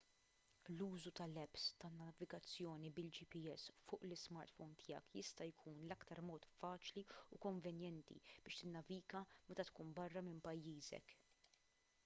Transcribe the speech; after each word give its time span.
l-użu 0.75 1.11
tal-apps 1.17 1.65
tan-navigazzjoni 1.81 2.89
bil-gps 2.99 3.65
fuq 3.89 4.05
l-ismartphome 4.07 4.77
tiegħek 4.83 5.13
jista' 5.19 5.47
jkun 5.49 5.83
l-aktar 5.83 6.21
mod 6.29 6.47
faċli 6.61 7.03
u 7.37 7.39
konvenjenti 7.47 8.17
biex 8.47 8.63
tinnaviga 8.63 9.23
meta 9.51 9.67
tkun 9.69 9.93
barra 10.01 10.25
minn 10.29 10.41
pajjiżek 10.49 11.15